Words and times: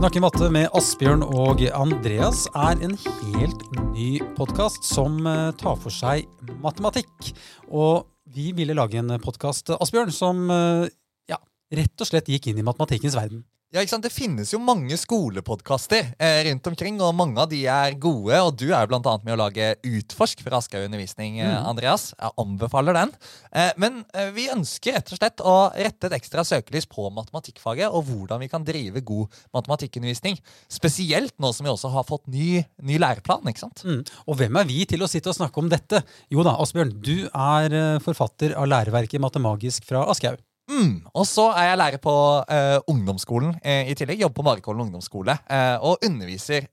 Snakke 0.00 0.20
matte 0.24 0.46
med 0.48 0.70
Asbjørn 0.72 1.20
og 1.20 1.60
Andreas 1.76 2.46
er 2.56 2.78
en 2.86 2.94
helt 3.02 3.64
ny 3.92 4.06
podkast 4.32 4.86
som 4.88 5.18
eh, 5.28 5.50
tar 5.60 5.76
for 5.76 5.92
seg 5.92 6.24
matematikk. 6.64 7.28
Og 7.68 8.06
vi 8.32 8.46
ville 8.56 8.72
lage 8.78 8.96
en 8.96 9.12
podkast, 9.20 9.68
Asbjørn, 9.76 10.08
som 10.08 10.40
eh, 10.54 10.86
ja, 11.28 11.36
rett 11.76 12.00
og 12.00 12.08
slett 12.08 12.32
gikk 12.32 12.48
inn 12.48 12.62
i 12.62 12.64
matematikkens 12.64 13.18
verden. 13.18 13.42
Ja, 13.70 13.84
ikke 13.84 13.92
sant? 13.92 14.02
Det 14.02 14.10
finnes 14.10 14.50
jo 14.50 14.58
mange 14.58 14.96
skolepodkaster 14.98 16.08
eh, 16.18 16.40
rundt 16.48 16.66
omkring, 16.66 16.96
og 17.06 17.14
mange 17.14 17.38
av 17.38 17.52
de 17.52 17.60
er 17.70 17.94
gode. 18.02 18.34
Og 18.42 18.56
du 18.58 18.64
er 18.72 18.82
jo 18.82 18.98
annet 18.98 19.26
med 19.28 19.36
å 19.36 19.38
lage 19.38 19.68
Utforsk 19.86 20.42
fra 20.42 20.58
Aschehoug 20.58 20.88
Undervisning, 20.88 21.36
eh, 21.38 21.54
Andreas. 21.54 22.08
Jeg 22.16 22.34
anbefaler 22.42 22.98
den. 22.98 23.14
Eh, 23.54 23.70
men 23.78 24.00
eh, 24.10 24.32
vi 24.34 24.48
ønsker 24.50 24.98
rett 24.98 25.14
og 25.14 25.20
slett 25.20 25.44
å 25.46 25.54
rette 25.70 26.10
et 26.10 26.18
ekstra 26.18 26.42
søkelys 26.48 26.90
på 26.90 27.06
matematikkfaget, 27.14 27.94
og 27.94 28.10
hvordan 28.10 28.42
vi 28.42 28.50
kan 28.50 28.66
drive 28.66 29.04
god 29.06 29.38
matematikkundervisning. 29.54 30.42
Spesielt 30.66 31.38
nå 31.38 31.54
som 31.54 31.70
vi 31.70 31.70
også 31.70 31.94
har 31.94 32.10
fått 32.10 32.26
ny, 32.26 32.64
ny 32.82 32.98
læreplan, 32.98 33.46
ikke 33.54 33.68
sant? 33.68 33.86
Mm. 33.86 34.02
Og 34.26 34.42
hvem 34.42 34.58
er 34.64 34.70
vi 34.74 34.82
til 34.90 35.06
å 35.06 35.12
sitte 35.14 35.30
og 35.30 35.38
snakke 35.38 35.62
om 35.62 35.70
dette? 35.70 36.02
Jo 36.34 36.42
da, 36.42 36.58
Asbjørn, 36.58 36.96
du 36.98 37.20
er 37.30 37.70
eh, 37.70 38.02
forfatter 38.02 38.58
av 38.58 38.66
læreverket 38.74 39.22
Matemagisk 39.22 39.86
fra 39.86 40.08
Aschehoug. 40.10 40.42
Mm. 40.80 40.92
Og 41.14 41.26
så 41.28 41.50
er 41.52 41.70
jeg 41.70 41.80
lærer 41.84 42.02
på 42.02 42.16
uh, 42.40 42.78
ungdomsskolen 42.90 43.54
uh, 43.60 43.82
i 43.86 43.96
tillegg. 43.98 44.24
Jobber 44.24 44.40
på 44.40 44.48
Marikollen 44.50 44.86
ungdomsskole. 44.88 45.36
uh, 45.50 45.76
og 45.84 46.06
underviser 46.06 46.70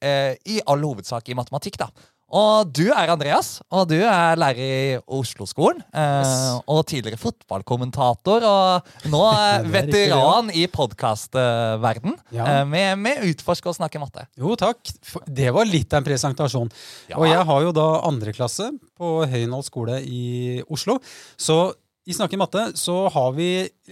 i 0.47 0.61
all 0.65 0.83
hovedsak 0.87 1.27
i 1.29 1.35
matematikk, 1.37 1.77
da. 1.83 1.91
Og 2.27 2.67
du 2.75 2.89
er 2.91 3.07
Andreas, 3.07 3.61
og 3.71 3.85
du 3.87 4.01
er 4.03 4.35
lærer 4.35 4.59
i 4.59 4.97
Oslo-skolen. 5.15 5.79
Eh, 5.95 6.17
Yes. 6.17 6.59
Og 6.67 6.81
tidligere 6.89 7.19
fotballkommentator, 7.21 8.43
og 8.43 9.07
nå 9.07 9.21
er 9.31 9.63
riktig, 9.63 10.01
veteran 10.09 10.51
i 10.51 10.65
podkastverden. 10.67 12.17
Ja. 12.35 12.65
Med, 12.67 12.99
med 12.99 13.23
Utforsk 13.29 13.69
og 13.71 13.77
snakke 13.79 14.01
matte. 14.03 14.25
Jo, 14.35 14.57
takk. 14.59 14.91
Det 15.23 15.53
var 15.55 15.71
litt 15.71 15.93
av 15.95 16.01
en 16.01 16.09
presentasjon. 16.09 16.71
Ja. 17.07 17.15
Og 17.21 17.29
jeg 17.31 17.47
har 17.47 17.63
jo 17.63 17.71
da 17.79 17.87
andreklasse 18.11 18.73
på 18.99 19.13
Høyenhold 19.31 19.67
skole 19.67 20.01
i 20.03 20.59
Oslo. 20.67 20.99
Så 21.39 21.61
i 22.07 22.15
Snakke 22.15 22.37
matte 22.39 22.61
så 22.79 22.95
har 23.11 23.33
vi 23.35 23.49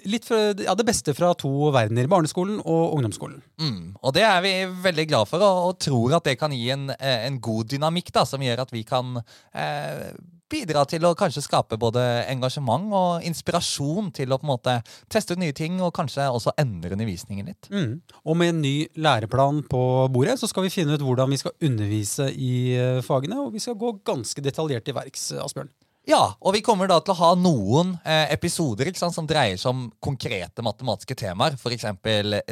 litt 0.07 0.27
fra, 0.27 0.37
ja, 0.63 0.75
det 0.77 0.85
beste 0.87 1.11
fra 1.17 1.33
to 1.35 1.71
verdener. 1.75 2.07
Barneskolen 2.11 2.61
og 2.63 2.95
ungdomsskolen. 2.95 3.41
Mm, 3.59 3.81
og 3.99 4.15
det 4.15 4.23
er 4.23 4.39
vi 4.45 4.53
veldig 4.85 5.05
glad 5.09 5.27
for, 5.27 5.43
og, 5.43 5.65
og 5.69 5.81
tror 5.83 6.15
at 6.19 6.29
det 6.29 6.37
kan 6.39 6.55
gi 6.55 6.69
en, 6.71 6.87
eh, 6.95 7.25
en 7.27 7.41
god 7.43 7.67
dynamikk 7.73 8.13
da, 8.15 8.23
som 8.27 8.43
gjør 8.43 8.63
at 8.63 8.71
vi 8.71 8.85
kan 8.87 9.19
eh, 9.19 10.15
bidra 10.51 10.85
til 10.87 11.03
å 11.07 11.15
kanskje 11.17 11.43
skape 11.43 11.75
både 11.81 12.01
engasjement 12.31 12.91
og 12.95 13.25
inspirasjon 13.27 14.11
til 14.15 14.31
å 14.31 14.39
på 14.39 14.47
en 14.47 14.53
måte 14.53 14.75
teste 15.11 15.35
ut 15.35 15.41
nye 15.41 15.55
ting 15.57 15.81
og 15.83 15.93
kanskje 15.97 16.27
også 16.29 16.55
endre 16.61 16.95
undervisningen 16.95 17.49
litt. 17.51 17.67
Mm. 17.73 17.97
Og 18.23 18.39
med 18.39 18.53
en 18.53 18.61
ny 18.63 18.75
læreplan 18.95 19.65
på 19.71 19.81
bordet 20.13 20.37
så 20.39 20.47
skal 20.51 20.67
vi 20.67 20.73
finne 20.73 20.95
ut 20.95 21.03
hvordan 21.03 21.35
vi 21.35 21.41
skal 21.41 21.57
undervise 21.65 22.29
i 22.31 22.53
eh, 22.77 23.01
fagene, 23.05 23.41
og 23.43 23.55
vi 23.57 23.63
skal 23.63 23.79
gå 23.79 23.97
ganske 24.05 24.45
detaljert 24.45 24.87
til 24.87 24.95
verks, 24.95 25.33
Asbjørn. 25.41 25.73
Ja, 26.05 26.35
og 26.37 26.53
vi 26.53 26.59
kommer 26.61 26.85
da 26.85 26.99
til 27.01 27.15
å 27.15 27.17
ha 27.17 27.31
noen 27.33 27.95
eh, 28.05 28.27
episoder 28.35 28.91
sant, 28.93 29.15
som 29.15 29.25
dreier 29.25 29.57
seg 29.57 29.71
om 29.71 29.85
konkrete 30.05 30.61
matematiske 30.61 31.15
temaer. 31.17 31.55
F.eks. 31.57 31.87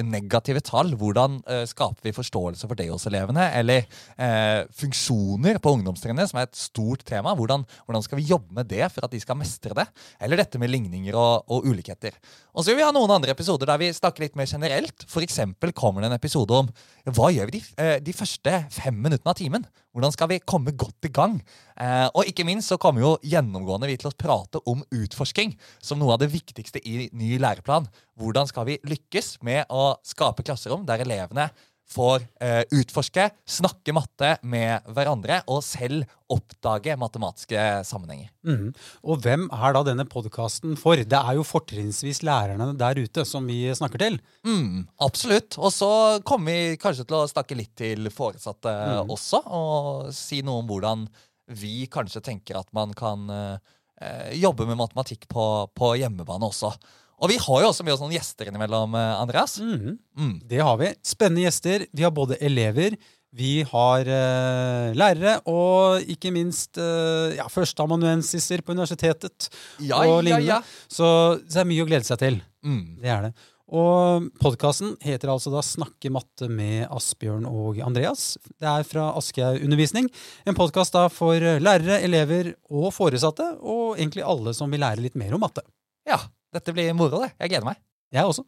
negative 0.02 0.64
tall. 0.66 0.96
Hvordan 0.98 1.36
eh, 1.46 1.62
skaper 1.70 2.10
vi 2.10 2.16
forståelse 2.18 2.66
for 2.66 2.80
det 2.80 2.88
hos 2.90 3.06
elevene? 3.12 3.46
Eller 3.54 3.86
eh, 4.18 4.66
funksjoner 4.74 5.62
på 5.62 5.76
ungdomstrinnet, 5.78 6.32
som 6.32 6.42
er 6.42 6.50
et 6.50 6.58
stort 6.58 7.06
tema. 7.06 7.36
Hvordan, 7.38 7.68
hvordan 7.86 8.08
skal 8.08 8.24
vi 8.24 8.26
jobbe 8.32 8.58
med 8.58 8.72
det 8.74 8.90
for 8.90 9.06
at 9.06 9.14
de 9.14 9.22
skal 9.22 9.38
mestre 9.38 9.78
det? 9.78 9.86
Eller 10.18 10.42
dette 10.42 10.58
med 10.58 10.74
ligninger 10.74 11.14
og, 11.14 11.46
og 11.54 11.70
ulikheter. 11.70 12.18
Og 12.58 12.66
så 12.66 12.72
vil 12.72 12.82
vi 12.82 12.88
ha 12.88 12.90
noen 12.96 13.14
andre 13.20 13.38
episoder 13.38 13.70
der 13.70 13.86
vi 13.86 13.94
snakker 13.94 14.26
litt 14.26 14.40
mer 14.40 14.50
generelt. 14.50 15.06
F.eks. 15.06 15.44
kommer 15.78 16.02
det 16.02 16.10
en 16.10 16.18
episode 16.18 16.58
om 16.64 16.74
hva 17.14 17.30
gjør 17.30 17.54
vi 17.54 17.60
de, 17.60 17.64
eh, 17.78 17.96
de 18.02 18.18
første 18.18 18.64
fem 18.74 18.98
minuttene 18.98 19.30
av 19.30 19.38
timen? 19.38 19.70
Hvordan 19.94 20.14
skal 20.16 20.30
vi 20.32 20.40
komme 20.42 20.74
godt 20.74 21.06
i 21.06 21.12
gang? 21.14 21.36
Eh, 21.78 22.08
og 22.18 22.26
ikke 22.26 22.46
minst 22.48 22.72
så 22.72 22.80
kommer 22.82 23.04
jo 23.04 23.12
gjennomgående 23.22 23.90
vi 23.92 23.98
til 24.02 24.10
å 24.10 24.16
prate 24.18 24.62
om 24.70 24.82
utforsking 24.90 25.54
som 25.78 26.02
noe 26.02 26.16
av 26.16 26.24
det 26.24 26.32
viktigste 26.34 26.82
i 26.82 27.12
ny 27.14 27.36
læreplan. 27.42 27.86
Hvordan 28.18 28.50
skal 28.50 28.66
vi 28.72 28.80
lykkes 28.90 29.38
med 29.46 29.70
å 29.70 29.94
skape 30.06 30.46
klasserom 30.46 30.88
der 30.90 31.06
elevene 31.06 31.52
får 31.90 32.24
eh, 32.42 32.64
utforske, 32.74 33.28
snakke 33.46 33.94
matte 33.96 34.36
med 34.50 34.86
hverandre 34.96 35.42
og 35.52 35.62
selv 35.66 36.08
oppdage 36.34 36.96
matematiske 36.98 37.66
sammenhenger. 37.86 38.32
Mm. 38.48 38.72
Og 39.06 39.22
hvem 39.24 39.46
er 39.54 39.76
da 39.76 39.84
denne 39.86 40.06
podkasten 40.10 40.78
for? 40.80 40.98
Det 40.98 41.20
er 41.20 41.38
jo 41.38 41.46
fortrinnsvis 41.46 42.24
lærerne 42.26 42.72
der 42.80 43.04
ute 43.04 43.26
som 43.28 43.46
vi 43.50 43.68
snakker 43.76 44.02
til. 44.02 44.18
Mm, 44.48 44.88
absolutt. 45.06 45.60
Og 45.60 45.74
så 45.76 45.92
kommer 46.26 46.54
vi 46.56 46.80
kanskje 46.82 47.06
til 47.10 47.20
å 47.20 47.30
snakke 47.30 47.60
litt 47.60 47.76
til 47.80 48.10
foresatte 48.14 48.74
også, 49.04 49.44
og 49.54 50.10
si 50.16 50.42
noe 50.46 50.64
om 50.64 50.72
hvordan 50.72 51.08
vi 51.54 51.84
kanskje 51.92 52.24
tenker 52.24 52.58
at 52.58 52.70
man 52.76 52.94
kan 52.98 53.28
eh, 53.30 54.34
jobbe 54.40 54.66
med 54.70 54.80
matematikk 54.80 55.28
på, 55.32 55.48
på 55.76 55.94
hjemmebane 56.00 56.50
også. 56.50 56.72
Og 57.22 57.30
vi 57.32 57.40
har 57.40 57.64
jo 57.64 57.70
også 57.70 57.86
med 57.86 57.94
oss 57.96 58.02
noen 58.04 58.16
gjester 58.16 58.50
innimellom, 58.50 58.96
eh, 59.00 59.22
Andreas. 59.22 59.60
Mhm. 59.62 59.98
Mm. 60.18 60.40
Det 60.50 60.62
har 60.62 60.78
vi. 60.82 60.94
Spennende 61.06 61.46
gjester. 61.46 61.86
Vi 61.94 62.04
har 62.04 62.12
både 62.12 62.40
elever, 62.42 62.98
vi 63.34 63.64
har 63.66 64.06
uh, 64.06 64.94
lærere, 64.94 65.40
og 65.50 66.04
ikke 66.06 66.30
minst 66.36 66.78
uh, 66.78 67.34
ja, 67.34 67.48
førsteamanuensiser 67.50 68.62
på 68.62 68.76
universitetet. 68.76 69.48
Ja, 69.82 70.04
og 70.06 70.28
ja, 70.30 70.38
ja. 70.38 70.60
Så, 70.86 71.08
så 71.42 71.56
det 71.56 71.64
er 71.64 71.72
mye 71.72 71.86
å 71.86 71.90
glede 71.90 72.06
seg 72.06 72.22
til. 72.22 72.38
Mm. 72.62 72.84
Det 73.02 73.10
er 73.10 73.26
det. 73.26 73.34
Og 73.74 74.28
podkasten 74.38 74.94
heter 75.02 75.32
altså 75.34 75.50
da 75.50 75.64
Snakke 75.66 76.12
matte 76.14 76.46
med 76.52 76.86
Asbjørn 76.94 77.48
og 77.50 77.80
Andreas. 77.82 78.36
Det 78.62 78.70
er 78.70 78.86
fra 78.86 79.08
Aschehoug 79.18 79.66
Undervisning. 79.66 80.12
En 80.46 80.60
podkast 80.60 80.94
for 81.16 81.42
lærere, 81.42 82.04
elever 82.06 82.54
og 82.70 82.92
foresatte, 82.94 83.50
og 83.66 83.98
egentlig 83.98 84.28
alle 84.30 84.54
som 84.54 84.70
vil 84.70 84.84
lære 84.86 85.08
litt 85.08 85.18
mer 85.18 85.34
om 85.34 85.42
matte. 85.48 85.66
ja. 86.06 86.22
Dette 86.54 86.74
blir 86.76 86.94
moro, 86.94 87.24
det. 87.24 87.34
Jeg 87.40 87.50
gleder 87.54 87.66
meg. 87.66 87.80
Jeg 88.14 88.30
også. 88.30 88.46